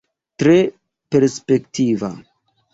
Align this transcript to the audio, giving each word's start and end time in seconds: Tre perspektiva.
Tre 0.43 0.55
perspektiva. 1.17 2.13